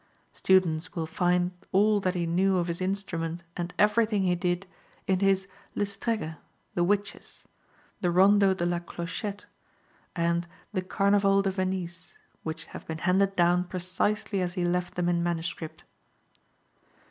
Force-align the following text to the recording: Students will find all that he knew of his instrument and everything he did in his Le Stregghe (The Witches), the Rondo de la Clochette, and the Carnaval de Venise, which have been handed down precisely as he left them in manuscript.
Students 0.33 0.95
will 0.95 1.05
find 1.05 1.51
all 1.71 1.99
that 1.99 2.15
he 2.15 2.25
knew 2.25 2.57
of 2.57 2.65
his 2.69 2.81
instrument 2.81 3.43
and 3.55 3.71
everything 3.77 4.23
he 4.23 4.33
did 4.33 4.65
in 5.05 5.19
his 5.19 5.47
Le 5.75 5.85
Stregghe 5.85 6.37
(The 6.73 6.83
Witches), 6.83 7.47
the 8.01 8.09
Rondo 8.09 8.55
de 8.55 8.65
la 8.65 8.79
Clochette, 8.79 9.45
and 10.15 10.47
the 10.73 10.81
Carnaval 10.81 11.43
de 11.43 11.51
Venise, 11.51 12.17
which 12.41 12.65
have 12.65 12.87
been 12.87 12.97
handed 13.05 13.35
down 13.35 13.65
precisely 13.65 14.41
as 14.41 14.55
he 14.55 14.65
left 14.65 14.95
them 14.95 15.07
in 15.07 15.21
manuscript. 15.21 15.83